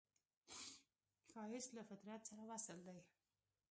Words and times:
ښایست 1.31 1.71
له 1.77 1.83
فطرت 1.89 2.21
سره 2.29 2.41
وصل 2.49 2.77
دی 2.87 2.99